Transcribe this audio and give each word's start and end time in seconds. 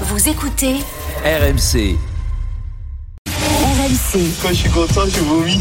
Vous 0.00 0.28
écoutez 0.28 0.74
RMC. 1.24 1.96
RMC. 3.28 4.18
Quand 4.42 4.48
je 4.48 4.54
suis 4.54 4.70
content, 4.70 5.02
je 5.06 5.20
vomis. 5.20 5.60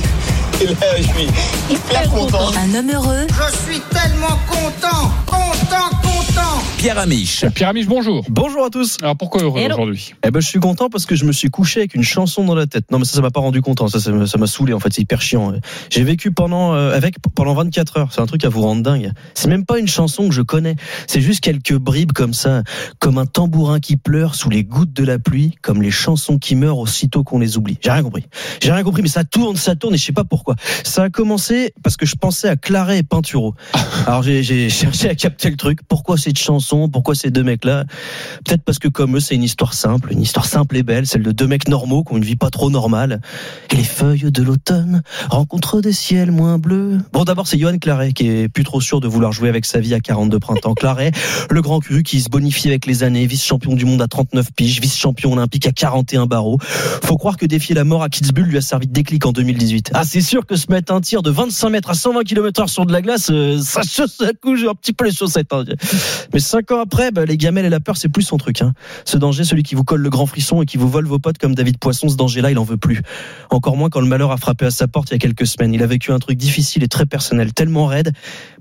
Et 0.59 0.65
là, 0.65 0.97
je 0.97 1.03
suis 1.03 1.27
hyper 1.69 2.09
content. 2.09 2.51
Un 2.57 2.73
homme 2.73 2.91
heureux 2.91 3.27
Je 3.29 3.57
suis 3.71 3.79
tellement 3.91 4.39
content, 4.47 5.11
content, 5.27 5.92
content. 6.27 6.61
Pierre 6.77 6.99
Amiche. 6.99 7.45
Pierre 7.55 7.69
Amiche, 7.69 7.87
bonjour. 7.87 8.25
Bonjour 8.29 8.65
à 8.65 8.69
tous. 8.69 8.97
Alors 9.01 9.15
pourquoi 9.15 9.41
heureux 9.41 9.61
aujourd'hui 9.63 10.13
Eh 10.25 10.31
ben, 10.31 10.41
je 10.41 10.47
suis 10.47 10.59
content 10.59 10.89
parce 10.89 11.05
que 11.05 11.15
je 11.15 11.23
me 11.25 11.31
suis 11.31 11.49
couché 11.49 11.79
avec 11.79 11.95
une 11.95 12.03
chanson 12.03 12.43
dans 12.43 12.55
la 12.55 12.67
tête. 12.67 12.91
Non, 12.91 12.99
mais 12.99 13.05
ça, 13.05 13.15
ça 13.15 13.21
m'a 13.21 13.31
pas 13.31 13.39
rendu 13.39 13.61
content. 13.61 13.87
Ça, 13.87 13.99
ça 13.99 14.11
m'a 14.11 14.47
saoulé. 14.47 14.73
En 14.73 14.79
fait, 14.79 14.93
c'est 14.93 15.01
hyper 15.01 15.21
chiant. 15.21 15.53
J'ai 15.89 16.03
vécu 16.03 16.31
pendant, 16.31 16.73
euh, 16.73 16.93
avec, 16.93 17.15
pendant 17.35 17.53
24 17.53 17.97
heures. 17.97 18.09
C'est 18.11 18.21
un 18.21 18.25
truc 18.25 18.43
à 18.43 18.49
vous 18.49 18.61
rendre 18.61 18.83
dingue. 18.83 19.11
C'est 19.33 19.47
même 19.47 19.65
pas 19.65 19.79
une 19.79 19.87
chanson 19.87 20.27
que 20.27 20.33
je 20.33 20.41
connais. 20.41 20.75
C'est 21.07 21.21
juste 21.21 21.39
quelques 21.39 21.77
bribes 21.77 22.11
comme 22.11 22.33
ça, 22.33 22.63
comme 22.99 23.17
un 23.17 23.25
tambourin 23.25 23.79
qui 23.79 23.95
pleure 23.95 24.35
sous 24.35 24.49
les 24.49 24.63
gouttes 24.63 24.93
de 24.93 25.05
la 25.05 25.19
pluie, 25.19 25.55
comme 25.61 25.81
les 25.81 25.91
chansons 25.91 26.37
qui 26.37 26.55
meurent 26.55 26.79
aussitôt 26.79 27.23
qu'on 27.23 27.39
les 27.39 27.57
oublie. 27.57 27.77
J'ai 27.81 27.91
rien 27.91 28.03
compris. 28.03 28.25
J'ai 28.61 28.71
rien 28.71 28.83
compris, 28.83 29.01
mais 29.01 29.09
ça 29.09 29.23
tourne, 29.23 29.55
ça 29.55 29.75
tourne 29.75 29.93
et 29.93 29.97
je 29.97 30.03
sais 30.03 30.11
pas 30.11 30.25
pourquoi. 30.25 30.55
Ça 30.83 31.03
a 31.03 31.09
commencé 31.09 31.73
parce 31.81 31.95
que 31.95 32.05
je 32.05 32.15
pensais 32.15 32.49
à 32.49 32.55
Claret 32.55 32.99
et 32.99 33.03
Pinturo. 33.03 33.55
Alors 34.07 34.23
j'ai 34.23 34.43
j'ai 34.43 34.69
cherché 34.69 35.09
à 35.09 35.15
capter 35.15 35.49
le 35.49 35.55
truc. 35.55 35.79
Pourquoi 35.87 36.12
cette 36.17 36.37
chanson? 36.37 36.89
Pourquoi 36.89 37.15
ces 37.15 37.31
deux 37.31 37.43
mecs-là? 37.43 37.85
Peut-être 38.45 38.63
parce 38.63 38.79
que 38.79 38.87
comme 38.87 39.17
eux, 39.17 39.19
c'est 39.19 39.35
une 39.35 39.43
histoire 39.43 39.73
simple, 39.73 40.11
une 40.11 40.21
histoire 40.21 40.45
simple 40.45 40.77
et 40.77 40.83
belle, 40.83 41.05
celle 41.07 41.23
de 41.23 41.31
deux 41.31 41.47
mecs 41.47 41.67
normaux 41.67 42.03
qui 42.03 42.13
ont 42.13 42.17
une 42.17 42.23
vie 42.23 42.35
pas 42.35 42.49
trop 42.49 42.69
normale. 42.69 43.21
Et 43.71 43.75
les 43.75 43.83
feuilles 43.83 44.31
de 44.31 44.43
l'automne 44.43 45.01
rencontrent 45.29 45.81
des 45.81 45.93
ciels 45.93 46.31
moins 46.31 46.57
bleus. 46.57 46.99
Bon, 47.11 47.23
d'abord, 47.23 47.47
c'est 47.47 47.57
Johan 47.57 47.77
Claret 47.77 48.13
qui 48.13 48.27
est 48.29 48.49
plus 48.49 48.63
trop 48.63 48.81
sûr 48.81 48.99
de 48.99 49.07
vouloir 49.07 49.31
jouer 49.31 49.49
avec 49.49 49.65
sa 49.65 49.79
vie 49.79 49.93
à 49.93 49.99
42 49.99 50.39
printemps. 50.39 50.73
Claret, 50.73 51.11
le 51.49 51.61
grand 51.61 51.79
cru 51.79 52.03
qui 52.03 52.21
se 52.21 52.29
bonifie 52.29 52.67
avec 52.67 52.85
les 52.85 53.03
années, 53.03 53.25
vice-champion 53.25 53.75
du 53.75 53.85
monde 53.85 54.01
à 54.01 54.07
39 54.07 54.51
piges, 54.55 54.79
vice-champion 54.81 55.33
olympique 55.33 55.67
à 55.67 55.71
41 55.71 56.25
barreaux. 56.25 56.57
Faut 56.61 57.17
croire 57.17 57.37
que 57.37 57.45
défier 57.45 57.75
la 57.75 57.83
mort 57.83 58.03
à 58.03 58.09
Kitzbühel 58.09 58.45
lui 58.45 58.57
a 58.57 58.61
servi 58.61 58.87
de 58.87 58.93
déclic 58.93 59.25
en 59.25 59.31
2018. 59.31 59.91
Ah, 59.93 60.03
c'est 60.05 60.21
sûr 60.21 60.45
que 60.45 60.55
se 60.55 60.71
mettre 60.71 60.93
un 60.93 61.01
tir 61.01 61.21
de 61.21 61.31
25 61.31 61.69
mètres 61.69 61.89
à 61.89 61.93
120 61.93 62.23
km 62.23 62.61
heure 62.61 62.69
sur 62.69 62.85
de 62.85 62.91
la 62.91 63.01
glace, 63.01 63.29
euh, 63.31 63.59
ça 63.59 63.81
chausse 63.81 64.21
j'ai 64.55 64.67
un 64.67 64.75
petit 64.75 64.93
peu 64.93 65.05
les 65.05 65.11
chaussettes. 65.11 65.51
hein. 65.51 65.63
Mais 66.33 66.39
cinq 66.39 66.71
ans 66.71 66.79
après, 66.79 67.11
bah, 67.11 67.25
les 67.25 67.37
gamelles 67.37 67.65
et 67.65 67.69
la 67.69 67.79
peur, 67.79 67.97
c'est 67.97 68.09
plus 68.09 68.23
son 68.23 68.37
truc. 68.37 68.61
Hein. 68.61 68.73
Ce 69.05 69.17
danger, 69.17 69.43
celui 69.43 69.63
qui 69.63 69.75
vous 69.75 69.83
colle 69.83 70.01
le 70.01 70.09
grand 70.09 70.25
frisson 70.25 70.61
et 70.61 70.65
qui 70.65 70.77
vous 70.77 70.89
vole 70.89 71.05
vos 71.05 71.19
potes 71.19 71.37
comme 71.37 71.55
David 71.55 71.77
Poisson, 71.77 72.09
ce 72.09 72.15
danger-là, 72.15 72.51
il 72.51 72.59
en 72.59 72.63
veut 72.63 72.77
plus. 72.77 73.01
Encore 73.49 73.77
moins 73.77 73.89
quand 73.89 74.01
le 74.01 74.07
malheur 74.07 74.31
a 74.31 74.37
frappé 74.37 74.65
à 74.65 74.71
sa 74.71 74.87
porte 74.87 75.09
il 75.09 75.13
y 75.13 75.15
a 75.15 75.19
quelques 75.19 75.47
semaines. 75.47 75.73
Il 75.73 75.83
a 75.83 75.87
vécu 75.87 76.11
un 76.11 76.19
truc 76.19 76.37
difficile 76.37 76.83
et 76.83 76.87
très 76.87 77.05
personnel, 77.05 77.53
tellement 77.53 77.85
raide 77.85 78.11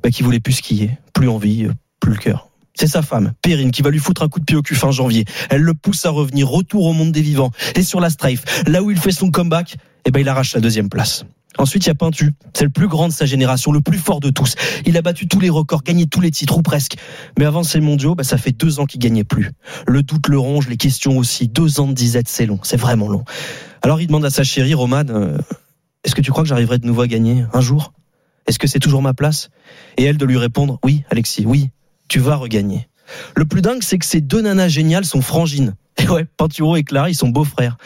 bah, 0.02 0.10
qu'il 0.10 0.24
voulait 0.24 0.40
plus 0.40 0.54
skier, 0.54 0.90
plus 1.12 1.28
envie, 1.28 1.64
euh, 1.64 1.72
plus 2.00 2.12
le 2.12 2.18
cœur. 2.18 2.48
C'est 2.74 2.86
sa 2.86 3.02
femme, 3.02 3.32
Perrine, 3.42 3.70
qui 3.70 3.82
va 3.82 3.90
lui 3.90 3.98
foutre 3.98 4.22
un 4.22 4.28
coup 4.28 4.40
de 4.40 4.44
pied 4.44 4.56
au 4.56 4.62
cul 4.62 4.74
fin 4.74 4.90
janvier. 4.90 5.24
Elle 5.50 5.60
le 5.60 5.74
pousse 5.74 6.06
à 6.06 6.10
revenir, 6.10 6.48
retour 6.48 6.86
au 6.86 6.92
monde 6.92 7.12
des 7.12 7.20
vivants. 7.20 7.50
Et 7.74 7.82
sur 7.82 8.00
la 8.00 8.08
strafe, 8.08 8.64
là 8.66 8.82
où 8.82 8.90
il 8.90 8.98
fait 8.98 9.12
son 9.12 9.30
comeback, 9.30 9.77
eh 10.04 10.10
ben, 10.10 10.20
il 10.20 10.28
arrache 10.28 10.54
la 10.54 10.60
deuxième 10.60 10.88
place. 10.88 11.24
Ensuite, 11.58 11.84
il 11.84 11.89
y 11.89 11.91
a 11.91 11.95
Pintu. 11.95 12.33
C'est 12.55 12.64
le 12.64 12.70
plus 12.70 12.89
grand 12.89 13.08
de 13.08 13.12
sa 13.12 13.27
génération, 13.27 13.72
le 13.72 13.81
plus 13.81 13.98
fort 13.98 14.20
de 14.20 14.31
tous. 14.31 14.55
Il 14.86 14.97
a 14.97 15.03
battu 15.03 15.28
tous 15.28 15.41
les 15.41 15.50
records, 15.50 15.83
gagné 15.83 16.06
tous 16.06 16.20
les 16.20 16.31
titres, 16.31 16.56
ou 16.58 16.62
presque. 16.62 16.97
Mais 17.39 17.45
avant 17.45 17.62
ces 17.62 17.81
mondiaux, 17.81 18.14
bah, 18.14 18.25
ça 18.25 18.39
fait 18.39 18.53
deux 18.53 18.81
ans 18.81 18.86
qu'il 18.86 19.00
gagnait 19.00 19.25
plus. 19.25 19.50
Le 19.86 20.03
doute 20.03 20.28
le 20.28 20.39
ronge, 20.39 20.69
les 20.69 20.77
questions 20.77 21.19
aussi. 21.19 21.48
Deux 21.48 21.80
ans 21.80 21.86
de 21.86 21.92
disette, 21.92 22.28
c'est 22.28 22.47
long. 22.47 22.58
C'est 22.62 22.78
vraiment 22.78 23.08
long. 23.08 23.25
Alors, 23.83 24.00
il 24.00 24.06
demande 24.06 24.25
à 24.25 24.30
sa 24.30 24.45
chérie, 24.45 24.75
Romane, 24.75 25.11
euh, 25.11 25.39
est-ce 26.05 26.14
que 26.14 26.20
tu 26.20 26.30
crois 26.30 26.42
que 26.42 26.48
j'arriverai 26.48 26.78
de 26.78 26.86
nouveau 26.86 27.03
à 27.03 27.06
gagner 27.06 27.45
un 27.53 27.61
jour? 27.61 27.92
Est-ce 28.47 28.58
que 28.58 28.67
c'est 28.67 28.80
toujours 28.80 29.03
ma 29.03 29.14
place? 29.14 29.50
Et 29.97 30.05
elle 30.05 30.17
de 30.17 30.25
lui 30.25 30.36
répondre, 30.36 30.78
oui, 30.84 31.05
Alexis, 31.11 31.45
oui, 31.47 31.70
tu 32.08 32.19
vas 32.19 32.36
regagner. 32.36 32.89
Le 33.36 33.45
plus 33.45 33.62
dingue, 33.62 33.83
c'est 33.83 33.98
que 33.98 34.06
ces 34.06 34.20
deux 34.20 34.41
nanas 34.41 34.69
géniales 34.69 35.05
sont 35.05 35.23
frangines. 35.23 35.75
Et 35.98 36.08
ouais, 36.08 36.25
Pinturo 36.36 36.77
et 36.77 36.84
Clara, 36.84 37.11
ils 37.11 37.14
sont 37.14 37.28
beaux-frères. 37.28 37.77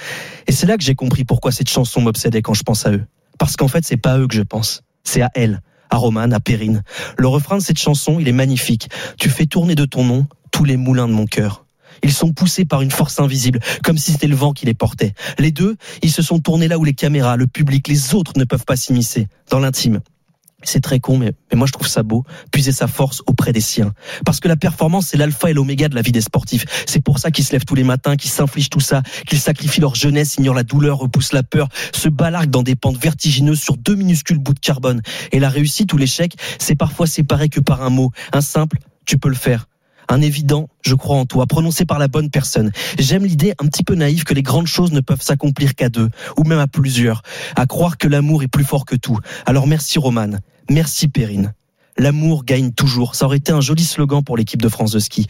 Et 0.47 0.53
c'est 0.53 0.67
là 0.67 0.77
que 0.77 0.84
j'ai 0.84 0.94
compris 0.94 1.25
pourquoi 1.25 1.50
cette 1.50 1.69
chanson 1.69 2.00
m'obsédait 2.00 2.41
quand 2.41 2.55
je 2.55 2.62
pense 2.62 2.87
à 2.87 2.92
eux. 2.92 3.05
Parce 3.38 3.56
qu'en 3.56 3.68
fait, 3.68 3.84
c'est 3.84 3.96
pas 3.96 4.12
à 4.12 4.18
eux 4.18 4.26
que 4.26 4.34
je 4.34 4.42
pense. 4.42 4.82
C'est 5.04 5.22
à 5.22 5.30
elle, 5.34 5.60
à 5.91 5.97
Romane, 5.97 6.32
à 6.32 6.41
Perrine. 6.41 6.82
Le 7.19 7.28
refrain 7.28 7.58
de 7.58 7.62
cette 7.62 7.78
chanson, 7.78 8.19
il 8.19 8.28
est 8.28 8.32
magnifique. 8.32 8.88
Tu 9.19 9.30
fais 9.30 9.47
tourner 9.47 9.74
de 9.74 9.84
ton 9.84 10.04
nom 10.04 10.26
tous 10.50 10.64
les 10.64 10.76
moulins 10.76 11.08
de 11.08 11.12
mon 11.12 11.26
cœur. 11.26 11.66
Ils 12.02 12.12
sont 12.12 12.32
poussés 12.32 12.64
par 12.64 12.82
une 12.82 12.91
force 12.91 13.19
invisible, 13.20 13.60
comme 13.82 13.96
si 13.98 14.12
c'était 14.12 14.26
le 14.26 14.36
vent 14.36 14.52
qui 14.52 14.66
les 14.66 14.75
portait. 14.75 15.14
Les 15.38 15.50
deux, 15.50 15.76
ils 16.02 16.12
se 16.12 16.22
sont 16.22 16.38
tournés 16.38 16.69
là 16.69 16.78
où 16.78 16.84
les 16.84 16.94
caméras, 16.94 17.36
le 17.36 17.46
public, 17.46 17.88
les 17.88 18.14
autres 18.14 18.32
ne 18.36 18.44
peuvent 18.44 18.64
pas 18.64 18.76
s'immiscer, 18.76 19.28
dans 19.50 19.60
l'intime. 19.60 20.00
C'est 20.66 20.81
très 20.81 20.99
con, 20.99 21.16
mais, 21.16 21.32
moi 21.54 21.69
je 21.69 21.72
trouve 21.72 21.87
ça 21.87 22.03
beau, 22.03 22.25
puiser 22.50 22.72
sa 22.72 22.88
force 22.88 23.22
auprès 23.27 23.53
des 23.53 23.60
siens. 23.60 23.93
Parce 24.25 24.41
que 24.41 24.49
la 24.49 24.56
performance, 24.56 25.06
c'est 25.06 25.16
l'alpha 25.16 25.49
et 25.49 25.54
l'oméga 25.54 25.88
de 25.88 25.94
la 25.94 26.03
vie 26.03 26.10
des 26.10 26.21
sportifs. 26.21 26.65
C'est 26.87 27.00
pour 27.00 27.21
ça 27.21 27.31
qu'ils 27.31 27.44
se 27.44 27.53
lèvent 27.53 27.65
tous 27.65 27.77
les 27.77 27.84
matins, 27.84 28.16
qu'ils 28.16 28.31
s'infligent 28.31 28.69
tout 28.69 28.81
ça, 28.81 29.03
qu'ils 29.28 29.38
sacrifient 29.38 29.81
leur 29.81 29.94
jeunesse, 29.94 30.37
ignorent 30.38 30.56
la 30.56 30.65
douleur, 30.65 30.99
repoussent 30.99 31.32
la 31.32 31.44
peur, 31.44 31.69
se 31.93 32.09
balarquent 32.09 32.50
dans 32.50 32.65
des 32.65 32.75
pentes 32.75 33.00
vertigineuses 33.00 33.60
sur 33.60 33.76
deux 33.76 33.94
minuscules 33.94 34.38
bouts 34.38 34.55
de 34.55 34.59
carbone. 34.59 35.03
Et 35.31 35.38
la 35.38 35.49
réussite 35.49 35.93
ou 35.93 35.99
l'échec, 35.99 36.34
c'est 36.59 36.75
parfois 36.75 37.06
séparé 37.06 37.49
que 37.49 37.60
par 37.60 37.82
un 37.82 37.91
mot, 37.91 38.10
un 38.32 38.41
simple, 38.41 38.78
tu 39.05 39.19
peux 39.19 39.28
le 39.28 39.37
faire. 39.37 39.69
Un 40.09 40.21
évident, 40.21 40.69
je 40.82 40.94
crois 40.94 41.16
en 41.16 41.26
toi, 41.26 41.47
prononcé 41.47 41.84
par 41.84 41.99
la 41.99 42.06
bonne 42.06 42.31
personne. 42.31 42.71
J'aime 42.99 43.25
l'idée 43.25 43.55
un 43.59 43.66
petit 43.66 43.82
peu 43.82 43.94
naïve 43.94 44.22
que 44.22 44.34
les 44.34 44.43
grandes 44.43 44.69
choses 44.69 44.93
ne 44.93 45.00
peuvent 45.00 45.22
s'accomplir 45.22 45.75
qu'à 45.75 45.88
deux, 45.88 46.10
ou 46.37 46.44
même 46.44 46.60
à 46.60 46.69
plusieurs. 46.69 47.22
À 47.56 47.66
croire 47.66 47.99
que 47.99 48.06
l'amour 48.06 48.43
est 48.44 48.49
plus 48.49 48.65
fort 48.65 48.84
que 48.84 48.94
tout. 48.94 49.19
Alors 49.47 49.66
merci 49.66 49.99
Romane, 49.99 50.41
merci 50.71 51.09
Perrine. 51.09 51.54
L'amour 51.99 52.44
gagne 52.44 52.72
toujours. 52.72 53.15
Ça 53.15 53.25
aurait 53.25 53.38
été 53.38 53.53
un 53.53 53.60
joli 53.60 53.84
slogan 53.84 54.22
pour 54.22 54.37
l'équipe 54.37 54.60
de 54.60 54.69
France 54.69 54.93
de 54.93 54.99
ski. 54.99 55.27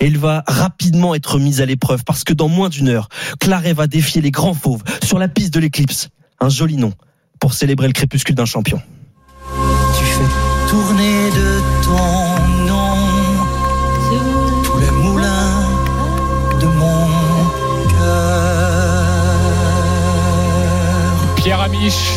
Il 0.00 0.18
va 0.18 0.44
rapidement 0.46 1.14
être 1.14 1.38
mis 1.38 1.62
à 1.62 1.66
l'épreuve 1.66 2.04
parce 2.04 2.24
que 2.24 2.34
dans 2.34 2.48
moins 2.48 2.68
d'une 2.68 2.88
heure, 2.88 3.08
Claret 3.38 3.72
va 3.72 3.86
défier 3.86 4.20
les 4.20 4.30
grands 4.30 4.54
fauves 4.54 4.82
sur 5.02 5.18
la 5.18 5.28
piste 5.28 5.54
de 5.54 5.60
l'éclipse. 5.60 6.10
Un 6.40 6.50
joli 6.50 6.76
nom 6.76 6.92
pour 7.38 7.54
célébrer 7.54 7.86
le 7.86 7.94
crépuscule 7.94 8.34
d'un 8.34 8.44
champion. 8.44 8.82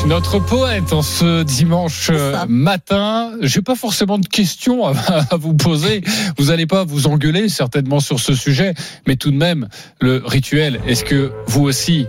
Notre 0.08 0.40
poète 0.40 0.92
en 0.92 1.02
ce 1.02 1.44
dimanche 1.44 2.10
euh, 2.12 2.46
matin. 2.48 3.32
J'ai 3.42 3.62
pas 3.62 3.76
forcément 3.76 4.18
de 4.18 4.28
questions 4.28 4.86
à, 4.88 4.94
vous 5.38 5.54
poser. 5.54 6.02
Vous 6.38 6.52
allez 6.52 6.66
pas 6.66 6.84
vous 6.84 7.08
engueuler 7.08 7.48
certainement 7.50 8.00
sur 8.00 8.20
ce 8.20 8.34
sujet, 8.34 8.74
mais 9.08 9.16
tout 9.16 9.32
de 9.32 9.38
même, 9.38 9.70
le 10.02 10.22
rituel, 10.26 10.82
est-ce 10.88 11.04
que 11.06 11.32
vous 11.48 11.64
aussi, 11.64 12.08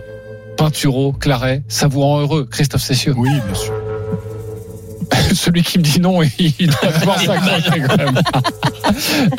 Pinturo, 0.57 1.13
Claret, 1.13 1.63
ça 1.67 1.87
vous 1.87 2.01
rend 2.01 2.19
heureux 2.19 2.45
Christophe 2.49 2.83
Cessieux? 2.83 3.13
Oui, 3.15 3.29
bien 3.29 3.55
sûr. 3.55 3.73
Celui 5.33 5.63
qui 5.63 5.77
me 5.77 5.83
dit 5.83 6.01
non, 6.01 6.21
il 6.39 6.67
doit 6.67 6.91
pouvoir 6.91 7.19
s'accrocher 7.21 7.81
quand 7.87 7.97
même. 7.97 8.21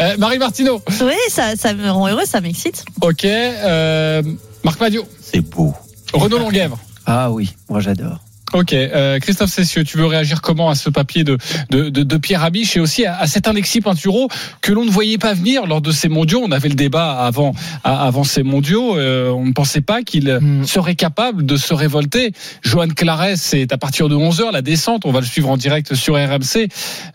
Euh, 0.00 0.16
Marie 0.19 0.38
Martineau, 0.38 0.81
Oui, 1.03 1.15
ça, 1.28 1.54
ça 1.56 1.75
me 1.75 1.91
rend 1.91 2.09
heureux, 2.09 2.25
ça 2.25 2.41
m'excite. 2.41 2.84
ok. 3.03 3.25
Euh, 3.25 4.22
Marc 4.65 4.81
Madio, 4.81 5.06
C'est 5.21 5.41
beau. 5.41 5.75
Renaud 6.12 6.38
Longuèvre. 6.38 6.78
Ah 7.06 7.30
oui, 7.30 7.54
moi 7.68 7.78
j'adore. 7.80 8.25
Ok, 8.56 8.72
euh, 8.72 9.18
Christophe 9.18 9.50
Cessieux, 9.50 9.84
tu 9.84 9.98
veux 9.98 10.06
réagir 10.06 10.40
comment 10.40 10.70
à 10.70 10.74
ce 10.74 10.88
papier 10.88 11.24
de, 11.24 11.36
de, 11.68 11.90
de, 11.90 12.02
de 12.02 12.16
Pierre 12.16 12.42
Amiche 12.42 12.74
et 12.78 12.80
aussi 12.80 13.04
à, 13.04 13.18
à 13.18 13.26
cet 13.26 13.48
Alexis 13.48 13.82
Pinturo 13.82 14.28
que 14.62 14.72
l'on 14.72 14.86
ne 14.86 14.90
voyait 14.90 15.18
pas 15.18 15.34
venir 15.34 15.66
lors 15.66 15.82
de 15.82 15.92
ces 15.92 16.08
mondiaux? 16.08 16.40
On 16.42 16.50
avait 16.52 16.70
le 16.70 16.74
débat 16.74 17.18
avant, 17.26 17.54
avant 17.84 18.24
ces 18.24 18.42
mondiaux. 18.42 18.96
euh, 18.96 19.28
on 19.30 19.44
ne 19.44 19.52
pensait 19.52 19.82
pas 19.82 20.02
qu'il 20.02 20.26
Hmm. 20.40 20.64
serait 20.64 20.94
capable 20.94 21.44
de 21.44 21.56
se 21.56 21.74
révolter. 21.74 22.32
Johan 22.62 22.88
Claret, 22.88 23.36
c'est 23.36 23.72
à 23.72 23.78
partir 23.78 24.08
de 24.08 24.14
11h 24.16 24.52
la 24.52 24.62
descente. 24.62 25.02
On 25.04 25.12
va 25.12 25.20
le 25.20 25.26
suivre 25.26 25.50
en 25.50 25.56
direct 25.58 25.94
sur 25.94 26.14
RMC. 26.14 26.68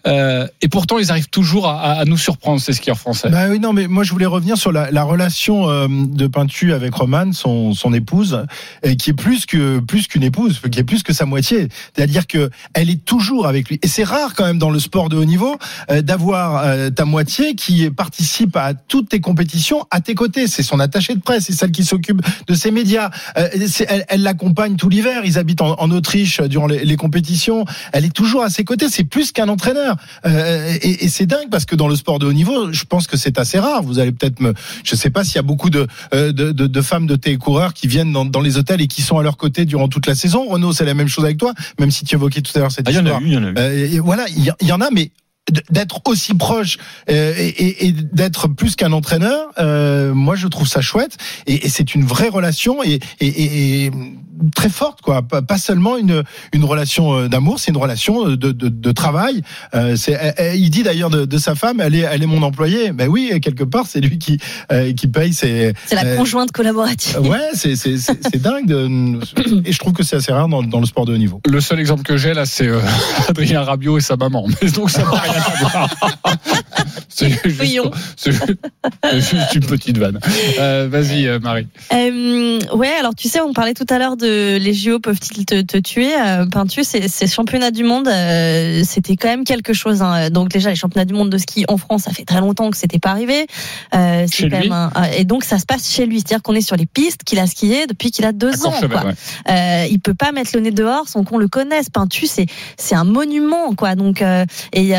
Euh, 0.08 0.48
et 0.62 0.68
pourtant, 0.68 1.00
ils 1.00 1.10
arrivent 1.12 1.30
toujours 1.30 1.68
à, 1.68 2.04
nous 2.06 2.18
surprendre, 2.18 2.62
ces 2.62 2.74
skieurs 2.74 2.98
français. 3.00 3.30
Bah 3.30 3.46
oui, 3.50 3.60
non, 3.60 3.74
mais 3.74 3.88
moi 3.88 4.04
je 4.04 4.12
voulais 4.12 4.26
revenir 4.28 4.58
sur 4.58 4.72
la, 4.72 4.92
la 4.92 5.04
relation 5.04 5.66
de 5.88 6.28
Peintu 6.28 6.74
avec 6.74 6.94
Romane, 6.94 7.34
son, 7.34 7.74
son 7.74 7.94
épouse, 7.94 8.46
et 8.84 8.96
qui 8.96 9.10
est 9.10 9.14
plus 9.14 9.46
que 9.48 9.80
plus 9.80 10.08
qu'une 10.08 10.24
épouse, 10.24 10.62
qui 10.72 10.80
est 10.80 10.84
plus 10.84 11.02
que 11.04 11.14
sa 11.14 11.26
moitié. 11.32 11.68
C'est-à-dire 11.96 12.28
que 12.28 12.52
elle 12.74 12.90
est 12.90 13.04
toujours 13.04 13.48
avec 13.48 13.70
lui. 13.70 13.80
Et 13.82 13.88
c'est 13.88 14.04
rare 14.04 14.36
quand 14.36 14.46
même 14.46 14.60
dans 14.60 14.70
le 14.70 14.80
sport 14.80 15.10
de 15.10 15.18
haut 15.18 15.26
niveau 15.26 15.58
euh, 15.90 16.02
d'avoir 16.04 16.64
euh, 16.64 16.90
ta 16.90 17.06
moitié 17.06 17.56
qui 17.56 17.90
participe 17.90 18.56
à 18.56 18.74
toutes 18.74 19.10
tes 19.10 19.20
compétitions 19.20 19.86
à 19.90 20.02
tes 20.02 20.14
côtés. 20.14 20.48
C'est 20.48 20.64
son 20.64 20.80
attaché 20.80 21.16
de 21.16 21.22
presse, 21.22 21.46
c'est 21.46 21.54
celle 21.54 21.72
qui 21.72 21.84
s'occupe 21.84 22.22
de 22.48 22.54
ses 22.54 22.72
médias. 22.72 23.10
Euh, 23.38 23.48
elle 24.10 24.24
l'accompagne 24.24 24.76
tout 24.76 24.90
l'hiver. 24.90 25.22
Ils 25.26 25.38
habitent 25.38 25.62
en, 25.62 25.92
Autriche 25.92 26.42
durant 26.42 26.68
les, 26.68 26.96
compétitions. 26.96 27.66
Elle 27.92 28.06
est 28.06 28.14
toujours 28.14 28.44
à 28.44 28.50
ses 28.50 28.64
côtés. 28.64 28.88
C'est 28.90 29.04
plus 29.04 29.32
qu'un 29.32 29.50
entraîneur. 29.50 29.96
Euh, 30.26 30.78
et 30.82 31.10
c'est 31.10 31.26
dingue 31.26 31.50
parce 31.50 31.66
que 31.66 31.76
dans 31.76 31.88
le 31.88 31.96
sport 31.96 32.20
de 32.20 32.26
haut 32.26 32.34
niveau, 32.34 32.72
je 32.72 32.84
pense 32.86 33.08
que 33.08 33.18
c'est 33.18 33.40
assez 33.40 33.60
rare. 33.60 33.84
Vous 33.84 34.00
allez 34.00 34.12
peut-être 34.12 34.40
me, 34.40 34.54
je 34.84 34.96
sais 34.96 35.10
pas 35.10 35.24
s'il 35.24 35.36
y 35.36 35.40
a 35.40 35.44
beaucoup 35.44 35.70
de, 35.70 35.88
euh, 36.14 36.32
de, 36.32 36.52
de, 36.52 36.68
de 36.68 36.82
femmes 36.82 37.08
de 37.08 37.16
qui 37.74 37.88
viennent 37.88 38.12
dans, 38.12 38.26
dans 38.26 38.42
les 38.42 38.58
hôtels 38.58 38.82
et 38.82 38.88
qui 38.88 39.02
sont 39.02 39.18
à 39.18 39.24
leur 39.24 39.38
côté 39.38 39.66
durant 39.66 39.88
toute 39.88 40.08
la 40.08 40.16
saison. 40.16 40.48
Renaud, 40.50 40.74
c'est 40.74 40.86
la 40.86 40.94
même 40.94 41.08
chose 41.08 41.11
avec 41.20 41.38
toi, 41.38 41.54
même 41.80 41.92
si 41.92 42.06
tu 42.06 42.16
évoquais 42.16 42.42
tout 42.42 42.52
à 42.56 42.60
l'heure 42.60 42.72
cette 42.72 42.88
Ah, 42.88 42.92
il 42.92 42.96
y 42.96 43.00
en 43.00 43.02
histoire. 43.04 43.20
a 43.20 43.24
eu, 43.24 43.28
il 43.28 43.34
y 43.34 43.38
en 43.38 43.44
a 43.44 43.50
eu. 43.50 43.54
Euh, 43.58 44.02
voilà, 44.04 44.26
il 44.30 44.68
y, 44.68 44.72
en 44.72 44.82
a, 44.82 44.90
mais 44.92 45.12
d'être 45.70 46.02
aussi 46.06 46.34
proche 46.36 46.78
euh, 47.10 47.34
et, 47.38 47.48
et- 47.48 47.88
et 47.88 47.92
d'être 47.92 48.48
plus 48.48 48.76
qu'un 48.76 48.92
entraîneur, 48.94 49.50
euh, 49.60 50.14
moi 50.14 50.36
je 50.36 50.48
trouve 50.48 50.68
ça 50.68 50.82
chouette 50.82 51.18
et, 51.48 51.66
et 51.66 51.70
c'est 51.70 51.94
une 51.96 52.06
vraie 52.06 52.30
relation 52.30 52.84
et, 52.84 53.00
et- 53.20 53.28
et- 53.28 53.86
et 53.86 53.92
très 54.56 54.70
forte 54.70 55.02
quoi. 55.02 55.22
Pas, 55.22 55.42
pas 55.42 55.58
seulement 55.58 55.98
une 55.98 56.24
une 56.54 56.64
relation 56.64 57.14
euh, 57.14 57.28
d'amour, 57.28 57.60
c'est 57.60 57.72
une 57.72 57.78
relation 57.78 58.30
de, 58.30 58.36
de, 58.36 58.52
de 58.70 58.92
travail. 58.92 59.42
Euh, 59.74 59.96
c'est, 59.96 60.36
il 60.56 60.70
dit 60.70 60.84
d'ailleurs 60.84 61.10
de, 61.10 61.26
de 61.26 61.38
sa 61.38 61.56
femme, 61.56 61.80
elle 61.82 61.96
est 61.96 62.00
elle 62.00 62.24
est 62.24 62.28
mon 62.28 62.44
employé. 62.44 62.92
Ben 62.92 63.08
oui, 63.08 63.40
quelque 63.42 63.64
part 63.64 63.86
c'est 63.88 64.02
lui 64.02 64.20
qui 64.20 64.40
euh, 64.72 64.94
qui 64.94 65.08
paye 65.08 65.34
ses. 65.34 65.74
C'est 65.86 65.96
la 65.96 66.06
euh, 66.06 66.18
conjointe 66.18 66.52
collaborative. 66.52 67.20
Ouais, 67.22 67.50
c'est 67.54 67.76
c'est 67.76 67.98
c'est 67.98 68.20
c'est 68.22 68.42
dingue 68.42 68.68
de, 68.68 68.88
et 69.66 69.72
je 69.72 69.80
trouve 69.80 69.94
que 69.94 70.04
c'est 70.04 70.18
assez 70.18 70.32
rare 70.32 70.48
dans, 70.48 70.64
dans 70.64 70.80
le 70.80 70.86
sport 70.86 71.06
de 71.06 71.14
haut 71.14 71.18
niveau. 71.18 71.42
Le 71.48 71.62
seul 71.62 71.80
exemple 71.80 72.04
que 72.04 72.18
j'ai 72.18 72.34
là, 72.34 72.46
c'est 72.46 72.68
euh, 72.68 72.80
Adrien 73.28 73.64
Rabiot 73.64 73.98
et 73.98 74.02
sa 74.02 74.16
maman. 74.16 74.48
Mais 74.62 74.70
donc 74.72 74.90
ça 74.90 75.04
n'a 75.04 75.10
rien 75.10 75.34
à 75.34 75.70
voir. 75.70 75.90
C'est 77.14 77.30
juste, 77.30 77.46
juste- 78.26 79.54
une 79.56 79.66
petite 79.66 79.98
vanne. 79.98 80.20
Euh, 80.60 80.88
Vas-y, 80.90 81.28
euh, 81.28 81.40
Marie. 81.40 81.68
Euh, 81.94 82.60
ouais, 82.74 82.92
alors 83.00 83.14
tu 83.16 83.28
sais, 83.28 83.42
on 83.42 83.54
parlait 83.54 83.74
tout 83.74 83.86
à 83.90 84.00
l'heure 84.00 84.18
de 84.18 84.58
les 84.58 84.74
JO 84.74 85.00
peuvent-ils 85.00 85.46
te, 85.46 85.62
te 85.62 85.78
tuer 85.78 86.14
euh, 86.20 86.46
Peintu, 86.46 86.84
ces, 86.84 87.08
ces 87.08 87.28
championnats 87.28 87.72
du 87.72 87.84
monde, 87.84 88.08
euh, 88.08 88.82
c'était 88.86 89.16
quand 89.16 89.28
même 89.28 89.44
quelque 89.44 89.74
chose. 89.74 90.02
hein. 90.02 90.30
Donc 90.30 90.50
déjà, 90.50 90.70
les 90.70 90.76
championnats 90.76 91.06
du 91.06 91.14
monde 91.14 91.30
de 91.30 91.38
ski 91.38 91.66
en 91.68 91.78
France, 91.78 92.04
ça 92.04 92.12
fait 92.12 92.24
très 92.26 92.40
longtemps 92.40 92.70
que 92.72 92.78
c'était 92.78 93.00
pas 93.00 93.10
arrivé. 93.12 93.46
C'est 93.92 94.28
Chez 94.32 94.50
quand 94.50 94.60
lui 94.60 94.70
même 94.70 94.72
un- 94.72 94.92
un- 94.96 95.12
et 95.18 95.26
donc 95.26 95.44
ça 95.44 95.60
se 95.60 95.66
passe 95.66 95.92
chez 95.92 96.06
lui, 96.06 96.20
c'est-à-dire 96.20 96.42
qu'on 96.42 96.56
est 96.56 96.62
sur 96.62 96.76
les 96.78 96.86
pistes 96.86 97.24
qu'il 97.26 97.40
a 97.40 97.48
skié 97.48 97.88
depuis 97.88 98.12
qu'il 98.12 98.26
a 98.26 98.32
deux 98.32 98.52
À 98.64 98.68
ans. 98.68 98.74
Quoi. 98.90 99.04
ouais. 99.50 99.90
Il 99.92 100.00
peut 100.00 100.14
pas 100.14 100.32
mettre 100.32 100.52
le 100.54 100.62
nez 100.62 100.72
dehors 100.72 101.08
sans 101.10 101.24
qu'on 101.24 101.38
le 101.38 101.48
connaisse. 101.48 101.90
Peintu, 101.90 102.26
c'est 102.28 102.46
c'est 102.78 102.96
un 102.96 103.04
monument, 103.04 103.76
quoi. 103.76 103.96
Donc 103.96 104.24
et 104.74 104.94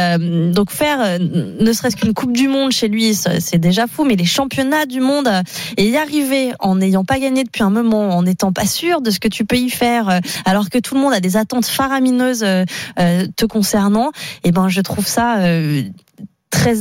donc 0.52 0.70
faire 0.70 1.18
ne 1.20 1.72
serait-ce 1.72 1.96
qu'une 2.02 2.14
Coupe 2.14 2.32
du 2.32 2.48
Monde 2.48 2.72
chez 2.72 2.88
lui, 2.88 3.14
c'est 3.14 3.58
déjà 3.58 3.86
fou. 3.86 4.04
Mais 4.04 4.16
les 4.16 4.24
championnats 4.24 4.86
du 4.86 5.00
monde 5.00 5.28
euh, 5.28 5.42
et 5.76 5.88
y 5.88 5.96
arriver 5.96 6.52
en 6.58 6.76
n'ayant 6.76 7.04
pas 7.04 7.18
gagné 7.18 7.44
depuis 7.44 7.62
un 7.62 7.70
moment, 7.70 8.16
en 8.16 8.22
n'étant 8.22 8.52
pas 8.52 8.66
sûr 8.66 9.00
de 9.00 9.10
ce 9.10 9.20
que 9.20 9.28
tu 9.28 9.44
peux 9.44 9.56
y 9.56 9.70
faire, 9.70 10.08
euh, 10.08 10.18
alors 10.44 10.68
que 10.68 10.78
tout 10.78 10.94
le 10.94 11.00
monde 11.00 11.12
a 11.12 11.20
des 11.20 11.36
attentes 11.36 11.66
faramineuses 11.66 12.42
euh, 12.44 12.64
te 13.36 13.44
concernant, 13.44 14.10
et 14.44 14.50
ben 14.50 14.68
je 14.68 14.80
trouve 14.80 15.06
ça 15.06 15.38
très 16.50 16.74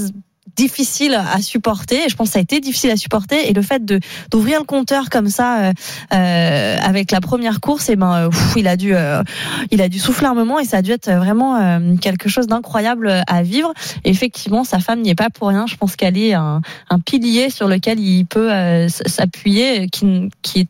difficile 0.56 1.13
à 1.13 1.42
supporter. 1.42 2.06
Et 2.06 2.09
je 2.09 2.15
pense 2.15 2.30
que 2.30 2.33
ça 2.33 2.39
a 2.39 2.42
été 2.42 2.59
difficile 2.59 2.92
à 2.92 2.98
supporter. 2.98 3.50
Et 3.50 3.53
le 3.53 3.62
fait 3.62 3.83
de 3.83 4.00
d'ouvrir 4.30 4.59
le 4.59 4.65
compteur 4.65 5.09
comme 5.09 5.27
ça 5.27 5.59
euh, 5.59 5.74
euh, 6.13 6.77
avec 6.81 7.12
la 7.12 7.21
première 7.21 7.59
course 7.59 7.89
et 7.89 7.95
ben 7.95 8.27
euh, 8.27 8.30
il 8.56 8.68
a 8.68 8.77
dû 8.77 8.95
euh, 8.95 9.24
il 9.71 9.81
a 9.81 9.89
dû 9.89 10.00
souffler 10.00 10.27
un 10.27 10.33
moment 10.33 10.59
et 10.59 10.65
ça 10.65 10.77
a 10.77 10.81
dû 10.81 10.92
être 10.92 11.12
vraiment 11.12 11.57
euh, 11.57 11.95
quelque 11.98 12.30
chose 12.30 12.48
d'incroyable 12.48 13.24
à 13.27 13.44
vivre. 13.44 13.74
Effectivement 14.03 14.63
sa 14.63 14.80
femme 14.80 15.01
n'y 15.01 15.09
est 15.09 15.15
pas 15.15 15.30
pour 15.30 15.50
rien. 15.50 15.65
Je 15.68 15.75
pense 15.75 15.95
qu'elle 15.95 16.18
est 16.18 16.33
un, 16.33 16.62
un 16.89 17.00
pilier 17.00 17.50
sur 17.50 17.68
lequel 17.68 18.00
il 18.00 18.25
peut 18.25 18.51
s'appuyer 18.88 19.88
qui 19.89 20.30
qui 20.42 20.62
est 20.62 20.68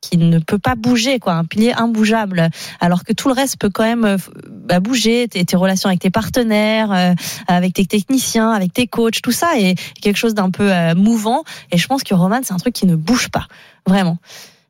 qui, 0.00 0.16
ne 0.18 0.38
peut 0.38 0.58
pas 0.58 0.74
bouger, 0.74 1.18
quoi, 1.18 1.34
un 1.34 1.44
pilier 1.44 1.72
imbougeable, 1.72 2.48
alors 2.80 3.04
que 3.04 3.12
tout 3.12 3.28
le 3.28 3.34
reste 3.34 3.58
peut 3.58 3.70
quand 3.70 3.84
même 3.84 4.04
euh, 4.04 4.16
bah, 4.48 4.80
bouger, 4.80 5.28
tes, 5.28 5.56
relations 5.56 5.88
avec 5.88 6.00
tes 6.00 6.10
partenaires, 6.10 6.92
euh, 6.92 7.14
avec 7.46 7.74
tes 7.74 7.86
techniciens, 7.86 8.50
avec 8.50 8.72
tes 8.72 8.86
coachs, 8.86 9.20
tout 9.22 9.32
ça 9.32 9.58
est 9.58 9.74
quelque 10.00 10.16
chose 10.16 10.34
d'un 10.34 10.50
peu 10.50 10.72
euh, 10.72 10.94
mouvant. 10.94 11.44
Et 11.72 11.78
je 11.78 11.86
pense 11.86 12.02
que 12.02 12.14
Roman, 12.14 12.40
c'est 12.42 12.52
un 12.52 12.58
truc 12.58 12.74
qui 12.74 12.86
ne 12.86 12.96
bouge 12.96 13.28
pas, 13.28 13.46
vraiment. 13.86 14.18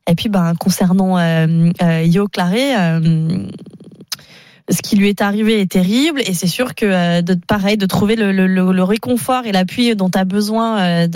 Et 0.07 0.15
puis, 0.15 0.29
ben, 0.29 0.55
concernant 0.55 1.19
Yo 2.01 2.27
Claré, 2.27 2.73
ce 4.69 4.81
qui 4.81 4.95
lui 4.95 5.09
est 5.09 5.21
arrivé 5.21 5.61
est 5.61 5.71
terrible 5.71 6.21
et 6.25 6.33
c'est 6.33 6.47
sûr 6.47 6.75
que 6.75 6.85
euh, 6.85 7.21
de 7.21 7.33
pareil 7.33 7.77
de 7.77 7.85
trouver 7.85 8.15
le, 8.15 8.83
réconfort 8.83 9.45
et 9.45 9.51
l'appui 9.51 9.95
dont 9.95 10.09
tu 10.09 10.17
as 10.17 10.25
besoin 10.25 10.79
euh, 10.79 11.07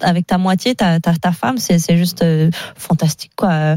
avec 0.00 0.26
ta 0.26 0.38
moitié 0.38 0.74
ta, 0.74 1.00
femme 1.32 1.58
c'est 1.58 1.96
juste 1.96 2.22
euh, 2.22 2.50
fantastique 2.76 3.32
quoi. 3.36 3.76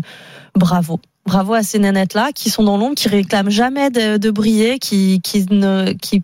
Bravo. 0.55 0.99
Bravo 1.25 1.53
à 1.53 1.61
ces 1.61 1.77
nanettes-là 1.77 2.31
qui 2.33 2.49
sont 2.49 2.63
dans 2.63 2.77
l'ombre, 2.77 2.95
qui 2.95 3.07
réclament 3.07 3.51
jamais 3.51 3.91
de, 3.91 4.31
briller, 4.31 4.79
qui, 4.79 5.21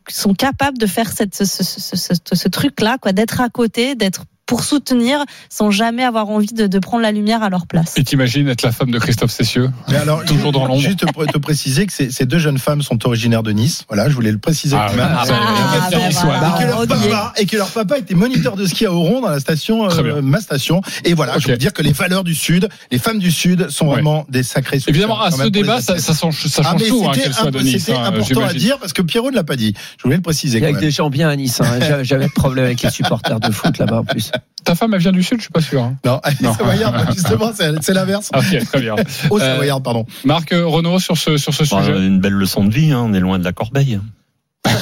sont 0.08 0.34
capables 0.34 0.80
de 0.80 0.88
faire 0.88 1.12
ce, 1.12 1.46
ce, 1.46 2.14
ce 2.34 2.48
truc-là, 2.48 2.98
quoi, 3.00 3.12
d'être 3.12 3.40
à 3.40 3.50
côté, 3.50 3.94
d'être 3.94 4.26
pour 4.46 4.64
soutenir 4.64 5.24
sans 5.50 5.72
jamais 5.72 6.04
avoir 6.04 6.30
envie 6.30 6.54
de, 6.54 6.68
de 6.68 6.80
prendre 6.80 7.02
la 7.04 7.12
lumière 7.12 7.42
à 7.44 7.50
leur 7.50 7.66
place. 7.66 7.94
Et 7.98 8.04
t'imagines 8.04 8.48
être 8.48 8.62
la 8.62 8.72
femme 8.72 8.92
de 8.92 9.00
Christophe 9.00 9.32
Cessieux 9.32 9.72
Mais 9.90 9.96
alors, 9.98 10.24
Toujours 10.26 10.52
dans 10.52 10.66
l'ombre. 10.68 10.82
Juste 10.82 11.12
pour 11.12 11.26
te 11.26 11.38
préciser 11.38 11.86
que 11.88 11.94
ces, 11.94 12.12
ces 12.12 12.26
deux 12.26 12.38
jeunes 12.38 12.58
femmes 12.60 12.82
sont 12.82 13.06
originaires 13.08 13.42
de 13.44 13.52
Nice. 13.52 13.84
Voilà, 13.88 14.08
je 14.10 14.14
voulais 14.16 14.32
le 14.32 14.38
préciser. 14.38 14.76
Ah, 14.80 14.88
quand 14.90 14.96
même. 14.98 15.08
bah, 15.08 15.24
Ah, 15.24 15.26
bah, 15.26 15.98
ouais. 15.98 16.64
que 16.64 16.68
leur 16.68 16.88
papa, 16.88 17.34
et 17.38 17.46
que 17.46 17.58
leur 17.58 17.70
papa 17.72 17.98
était 17.98 18.14
moniteur 18.16 18.56
de 18.56 18.66
ski 18.66 18.86
à 18.86 18.92
Oron 18.94 19.22
dans 19.22 19.30
la 19.30 19.40
station, 19.40 19.90
euh, 19.90 20.22
ma 20.22 20.40
station. 20.42 20.82
Et 21.04 21.14
voilà, 21.14 21.38
je 21.40 21.48
veux 21.48 21.58
dire 21.58 21.74
que 21.74 21.82
les 21.82 21.92
valeurs 21.94 22.24
du 22.24 22.36
Sud, 22.36 22.70
les 22.92 23.00
femmes 23.00 23.20
du 23.20 23.32
Sud 23.32 23.70
sont 23.70 23.86
Ouais. 23.88 23.94
vraiment 23.94 24.26
des 24.30 24.44
sacrées 24.44 24.80
Évidemment, 24.88 25.22
à 25.22 25.32
ce 25.32 25.48
débat, 25.48 25.82
ça, 25.82 25.98
ça 25.98 26.14
change, 26.14 26.46
ça 26.48 26.62
Ah, 26.66 26.72
change 26.72 26.88
tout, 26.88 27.04
hein, 27.06 27.12
c'était 27.14 27.24
qu'elle 27.26 27.34
soit 27.34 27.52
de 27.52 27.60
Nice. 27.60 27.86
c'était 27.86 27.98
hein, 27.98 28.04
important 28.06 28.44
à 28.46 28.54
dire 28.54 28.78
parce 28.80 28.94
que 28.94 29.02
Pierrot 29.02 29.32
ne 29.32 29.36
l'a 29.36 29.44
pas 29.44 29.56
dit. 29.56 29.74
Je 29.98 30.04
voulais 30.04 30.16
le 30.18 30.22
préciser 30.22 30.58
Il 30.60 30.64
y 30.64 30.68
a 30.68 30.72
des 30.74 30.92
gens 30.92 31.10
bien 31.10 31.30
à 31.30 31.36
Nice. 31.36 31.62
Hein. 31.62 31.80
J'avais- 31.82 32.04
J'avais 32.04 32.28
de 32.28 32.32
problème 32.32 32.66
avec 32.66 32.82
les 32.82 32.90
supporters 32.92 33.40
de 33.40 33.52
foot 33.52 33.78
là-bas 33.78 34.00
en 34.00 34.04
plus. 34.06 34.32
Ta 34.64 34.74
femme, 34.74 34.94
elle 34.96 35.00
vient 35.00 35.12
du 35.12 35.22
Sud, 35.22 35.38
je 35.38 35.44
suis 35.44 35.52
pas 35.52 35.62
sûr. 35.62 35.84
hein. 35.84 35.96
Non, 36.06 36.20
Non. 36.42 36.54
Savoyard, 36.54 37.12
justement, 37.14 37.52
c'est 37.54 37.94
l'inverse. 37.94 38.32
Ok, 38.36 38.66
très 38.66 38.82
bien. 38.82 38.96
Oh, 39.30 39.38
Euh, 39.38 39.40
Savoyard, 39.40 39.82
pardon. 39.82 40.06
Marc 40.24 40.52
euh, 40.54 40.66
Renaud 40.66 40.98
sur 41.00 41.18
ce, 41.18 41.38
sur 41.38 41.54
ce 41.54 41.64
Bah, 41.70 41.82
sujet. 41.84 41.92
une 42.06 42.20
belle 42.20 42.34
leçon 42.34 42.64
de 42.66 42.74
vie, 42.74 42.92
hein, 42.92 43.04
on 43.06 43.14
est 43.14 43.20
loin 43.20 43.38
de 43.38 43.44
la 43.44 43.54
corbeille. 43.54 44.00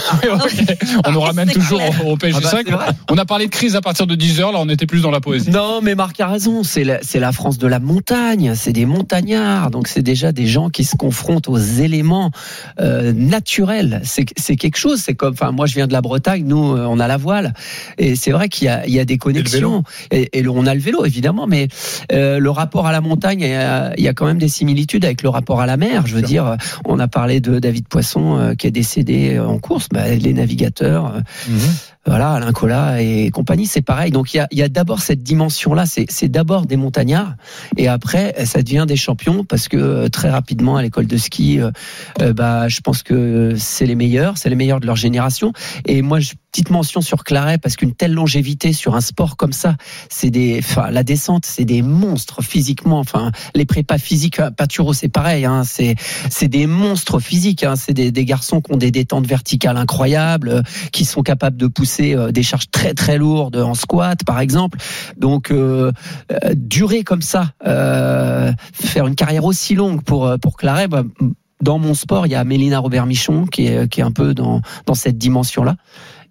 Ok. 0.34 0.78
On 1.06 1.12
nous 1.12 1.20
ramène 1.22 1.50
toujours 1.50 1.80
clair. 1.80 2.06
au, 2.06 2.12
au 2.12 2.18
PSG 2.18 2.40
Ah 2.40 2.44
bah, 2.44 2.50
5. 2.50 2.64
c'est 2.66 2.72
vrai. 2.74 2.86
on 3.10 3.18
a 3.18 3.26
parlé 3.26 3.46
de 3.46 3.52
crise 3.52 3.76
à 3.76 3.82
partir 3.82 4.08
de 4.08 4.16
10 4.16 4.40
heures, 4.42 4.52
là 4.52 4.60
on 4.62 4.70
était 4.70 4.86
plus 4.86 5.02
dans 5.02 5.12
la 5.12 5.20
poésie. 5.20 5.50
Non, 5.52 5.82
mais 5.82 5.96
Marc 5.96 6.20
a 6.20 6.28
raison. 6.28 6.64
C'est 6.64 6.84
la, 6.84 7.32
France 7.32 7.58
de 7.58 7.68
la 7.68 7.80
montagne. 7.80 8.54
C'est 8.56 8.74
des 8.74 8.86
montagnards. 8.86 9.72
Donc 9.72 9.88
c'est 9.88 10.02
déjà 10.02 10.32
des 10.32 10.48
gens 10.48 10.70
qui 10.70 10.84
se 10.84 10.96
confrontent 10.96 11.48
aux 11.50 11.58
éléments 11.58 12.32
euh, 12.80 13.12
naturels. 13.14 14.02
C'est, 14.04 14.26
quelque 14.26 14.78
chose. 14.78 15.00
C'est 15.02 15.14
comme, 15.16 15.34
enfin, 15.34 15.52
moi 15.52 15.66
je 15.66 15.74
viens 15.76 15.88
de 15.88 15.94
la 15.94 16.02
Bretagne. 16.02 16.44
Nous, 16.46 16.74
euh, 16.76 16.86
on 16.90 17.00
a 17.00 17.08
la 17.08 17.18
voile. 17.18 17.54
Et 17.98 18.16
c'est 18.16 18.32
vrai 18.32 18.50
qu'il 18.50 18.66
y 18.66 18.70
a, 18.70 18.86
il 18.88 18.94
y 18.94 19.00
a 19.00 19.06
des 19.06 19.18
connexions. 19.18 19.84
Et, 20.12 20.30
et 20.38 20.42
le- 20.42 20.50
on 20.52 20.66
a 20.66 20.74
le 20.74 20.80
vélo 20.82 21.06
évidemment, 21.06 21.48
mais 21.48 21.68
euh, 22.12 22.40
le 22.40 22.50
rapport 22.50 22.88
à 22.88 22.92
la 22.92 23.02
montagne, 23.02 23.42
il 23.42 23.50
y, 23.50 23.54
a, 23.54 23.94
il 23.98 24.04
y 24.04 24.08
a 24.08 24.14
quand 24.14 24.26
même 24.26 24.38
des 24.38 24.48
similitudes 24.48 25.06
avec 25.06 25.24
le 25.24 25.30
rapport 25.30 25.62
à 25.62 25.66
la 25.66 25.78
mer. 25.78 26.06
Je 26.06 26.16
veux 26.16 26.22
dire, 26.22 26.58
on 26.86 27.00
a 27.00 27.08
parlé 27.08 27.40
de 27.40 27.60
David 27.60 27.88
Poisson 27.88 28.38
euh, 28.38 28.54
qui 28.56 28.68
est 28.68 28.72
décédé 28.72 29.40
en 29.40 29.58
course. 29.58 29.83
Bah, 29.92 30.08
les 30.10 30.34
navigateurs. 30.34 31.16
euh, 31.16 31.22
voilà, 32.06 32.34
Alain 32.34 32.52
Collat 32.52 33.02
et 33.02 33.30
compagnie, 33.30 33.66
c'est 33.66 33.82
pareil. 33.82 34.12
Donc 34.12 34.34
il 34.34 34.38
y 34.38 34.40
a, 34.40 34.48
y 34.52 34.62
a 34.62 34.70
d'abord 34.70 35.00
cette 35.00 35.24
dimension-là, 35.24 35.86
c'est, 35.86 36.28
d'abord 36.28 36.66
des 36.66 36.76
montagnards, 36.76 37.36
et 37.78 37.88
après 37.88 38.46
ça 38.46 38.62
devient 38.62 38.86
des 38.88 38.96
champions 38.96 39.46
parce 39.46 39.68
que 39.68 39.78
euh, 39.78 40.10
très 40.10 40.30
rapidement 40.30 40.76
à 40.76 40.82
l'école 40.82 41.08
de 41.08 41.18
ski, 41.18 41.60
euh, 41.60 41.72
euh, 42.22 42.34
bah 42.34 42.68
je 42.68 42.82
pense 42.82 43.04
que 43.04 43.54
c'est 43.58 43.86
les 43.86 43.96
meilleurs, 43.96 44.38
c'est 44.38 44.50
les 44.50 44.56
meilleurs 44.56 44.80
de 44.80 44.86
leur 44.86 44.96
génération. 44.96 45.54
Et 45.86 46.02
moi, 46.02 46.20
je, 46.20 46.34
petite 46.54 46.70
mention 46.70 47.02
sur 47.02 47.24
Claret 47.24 47.58
parce 47.58 47.76
qu'une 47.76 47.96
telle 47.96 48.14
longévité 48.14 48.74
sur 48.74 48.94
un 48.94 49.02
sport 49.02 49.38
comme 49.38 49.54
ça, 49.54 49.76
c'est 50.08 50.30
des, 50.30 50.60
enfin 50.60 50.92
la 50.92 51.04
descente, 51.04 51.48
c'est 51.48 51.66
des 51.66 51.82
monstres 51.82 52.44
physiquement. 52.44 53.00
Enfin 53.00 53.32
les 53.56 53.66
prépas 53.66 53.98
physiques, 53.98 54.40
Paturo 54.56 54.94
c'est 54.94 55.10
pareil, 55.10 55.46
hein, 55.46 55.64
c'est 55.66 55.96
c'est 56.30 56.50
des 56.50 56.68
monstres 56.68 57.20
physiques. 57.20 57.64
Hein, 57.64 57.76
c'est 57.76 57.94
des, 57.94 58.12
garçons 58.26 58.62
qui 58.62 58.72
ont 58.72 58.78
des 58.78 58.92
détentes 58.92 59.26
verticales 59.26 59.78
incroyables, 59.78 60.62
qui 60.92 61.06
sont 61.06 61.24
capables 61.24 61.58
de 61.58 61.66
pousser 61.66 61.93
euh, 62.02 62.32
des 62.32 62.44
charges 62.44 62.70
très 62.72 62.94
très 62.94 63.18
lourdes 63.18 63.56
en 63.56 63.74
squat 63.74 64.24
par 64.26 64.40
exemple. 64.40 64.78
Donc 65.18 65.52
euh, 65.52 65.92
euh, 66.32 66.54
durer 66.56 67.04
comme 67.04 67.22
ça, 67.22 67.54
faire 67.64 69.08
une 69.08 69.16
carrière 69.16 69.46
aussi 69.46 69.76
longue 69.76 70.04
pour 70.04 70.36
pour 70.42 70.58
Claret. 70.58 70.88
Bah, 70.88 71.04
dans 71.62 71.80
mon 71.80 71.94
sport, 71.94 72.28
il 72.28 72.32
y 72.32 72.36
a 72.36 72.44
Mélina 72.44 72.80
Robert 72.80 73.06
Michon 73.06 73.46
qui 73.46 73.68
est, 73.68 73.88
qui 73.88 74.02
est 74.02 74.04
un 74.04 74.12
peu 74.12 74.34
dans, 74.34 74.62
dans 74.86 74.96
cette 74.96 75.18
dimension-là. 75.18 75.78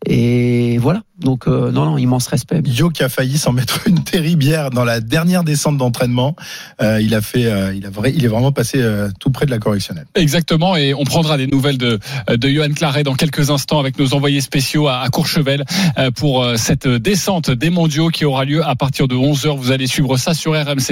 Et 0.06 0.78
voilà. 0.78 1.02
Donc, 1.18 1.46
euh, 1.46 1.70
non, 1.70 1.84
non, 1.84 1.98
immense 1.98 2.26
respect. 2.26 2.62
Yo 2.66 2.90
qui 2.90 3.02
a 3.02 3.08
failli 3.08 3.38
s'en 3.38 3.52
mettre 3.52 3.86
une 3.86 4.02
terribière 4.02 4.70
dans 4.70 4.84
la 4.84 5.00
dernière 5.00 5.44
descente 5.44 5.76
d'entraînement. 5.76 6.34
Euh, 6.80 7.00
il 7.00 7.14
a 7.14 7.20
fait, 7.20 7.46
euh, 7.46 7.74
il 7.74 7.86
a 7.86 7.90
vrai, 7.90 8.12
il 8.14 8.24
est 8.24 8.28
vraiment 8.28 8.52
passé 8.52 8.78
euh, 8.80 9.08
tout 9.20 9.30
près 9.30 9.46
de 9.46 9.50
la 9.50 9.58
correctionnelle. 9.58 10.06
Exactement, 10.14 10.76
et 10.76 10.94
on 10.94 11.04
prendra 11.04 11.36
des 11.36 11.46
nouvelles 11.46 11.78
de, 11.78 12.00
de 12.28 12.48
Johan 12.48 12.72
Claret 12.74 13.04
dans 13.04 13.14
quelques 13.14 13.50
instants 13.50 13.78
avec 13.78 13.98
nos 13.98 14.14
envoyés 14.14 14.40
spéciaux 14.40 14.88
à, 14.88 15.00
à 15.00 15.08
Courchevel 15.10 15.64
euh, 15.98 16.10
pour 16.10 16.44
cette 16.56 16.88
descente 16.88 17.50
des 17.50 17.70
mondiaux 17.70 18.08
qui 18.08 18.24
aura 18.24 18.44
lieu 18.44 18.64
à 18.64 18.74
partir 18.74 19.06
de 19.06 19.14
11h. 19.14 19.56
Vous 19.56 19.70
allez 19.70 19.86
suivre 19.86 20.16
ça 20.16 20.34
sur 20.34 20.52
RMC. 20.52 20.90